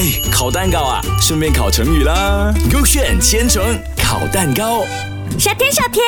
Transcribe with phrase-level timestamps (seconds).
[0.00, 2.50] 哎，烤蛋糕啊，顺便烤成语啦。
[2.72, 3.62] 勾选千层
[4.02, 4.82] 烤蛋糕。
[5.38, 6.02] 小田，小田，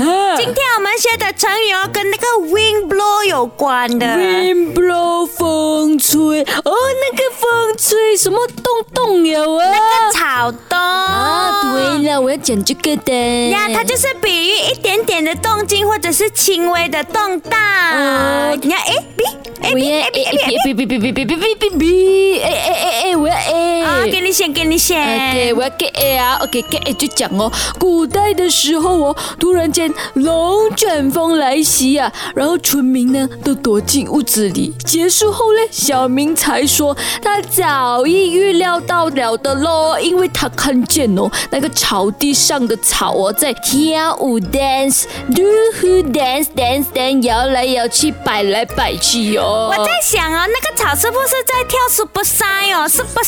[0.00, 4.06] 啊今天我们学的成语哦，跟那个 wind blow 有关的。
[4.06, 8.64] Wind blow 风吹，哦，那个风吹什么动
[8.94, 9.72] 动了啊？
[10.12, 13.12] 草动啊，对了，我要讲这个的
[13.48, 17.60] 呀，它就是比喻一点点的动静或者是轻微的动荡。
[17.94, 19.24] 嗯你看 A B
[19.62, 20.74] A 我 B 要 A B A B A B。
[20.74, 23.34] 哔哔哔哔哔哔哔哔哔，哎哎哎哎，我要
[23.82, 24.02] 啊。
[24.04, 25.00] 给你选，给你选。
[25.00, 34.74] OK，我要 get A 啊，OK get A 就讲哦，古代的时候哦，突然间龙卷风来袭啊，然后村民呢都躲进屋子里。
[34.84, 45.42] 结束后呢，小明才说他早已预料到了的喽，因为他看见哦那个草地上的草哦在跳舞 dance，do
[45.80, 49.72] who dance dance dance 摇来摇去，摆来摆去哦。
[49.76, 53.22] 我在想哦，那个草是不是在跳 super sign 哦？super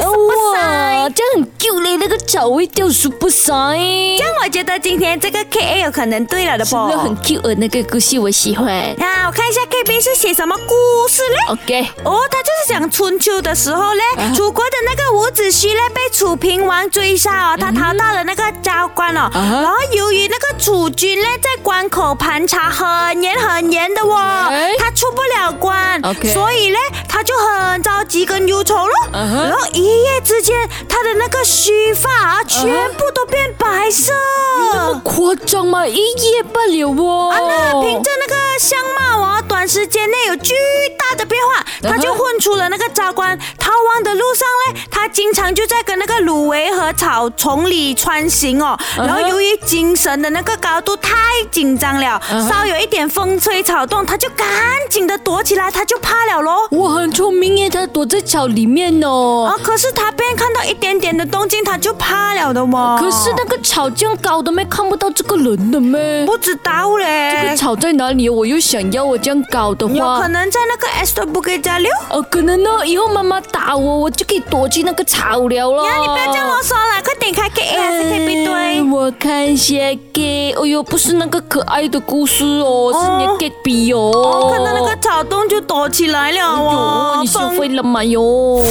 [0.00, 1.08] sign，super 哇。
[1.10, 4.24] 这样很 Q 嘞，那个脚会掉 super sign 这。
[4.24, 6.76] 样我觉得今天这个 K A 有可能对了的不？
[6.76, 8.94] 真的很 Q 的那个故事，我喜欢。
[8.98, 10.74] 那，我看一下 K B 是写什么故
[11.08, 14.02] 事嘞？OK，哦，他就是讲春秋的时候嘞，
[14.34, 26.78] 楚国的那个伍子胥嘞被楚平王追杀哦，他逃到了那个昭关哦，然后由于那个楚军嘞在关口盘查很严很严的哦哎，他出不了关 OK 所以嘞
[27.08, 27.75] 他就很
[28.06, 30.56] 着急跟忧愁咯，嗯哼然后一夜之间
[30.88, 32.62] 他的那个须发啊全
[32.94, 34.12] 部都变白色。
[34.72, 35.84] 那么夸张吗？
[35.86, 37.30] 一夜不了哦。
[37.32, 40.54] 啊，那凭着那个相貌啊，短时间内有巨
[40.96, 43.36] 大的变化，他就混出了那个昭关。
[45.16, 48.78] 经常就在跟那个芦苇和草丛里穿行哦。
[48.98, 51.14] 然后由于精神的那个高度太
[51.50, 54.46] 紧张了，稍有一点风吹草动，他就赶
[54.90, 56.68] 紧的躲起来，他就怕了喽。
[56.70, 59.50] 我很聪明耶，他躲在草里面哦。
[59.50, 62.98] 啊，可是他便看到一点点的动静，他就怕了的嘛。
[63.00, 66.26] 可是那个草这样高的咩，看不到这个人的咩？
[66.26, 68.28] 不知道嘞这个，草在哪里？
[68.28, 71.90] 我又想要我这样高的话有可，能在那个 S 都不给加六。
[72.10, 75.86] 哦，可能呢，以后妈妈打我，我就可以躲进那个草了咯。
[75.86, 78.54] 呀，你不要这样啰嗦了，快点开 K A 还是 K B 对？
[78.54, 79.74] 哎我看一下
[80.12, 84.10] gay，哎呦，不是那个可爱的故事哦，是你的 gay 哦。
[84.12, 87.22] 哦，看到那个草洞就躲起来了哎哦呦，。
[87.22, 88.62] 你学会了吗哟？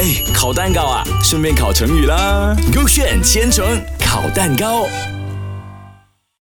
[0.00, 2.54] 哎，烤蛋糕啊，顺便烤成语啦。
[2.74, 3.64] 勾选千层
[3.98, 4.86] 烤蛋糕。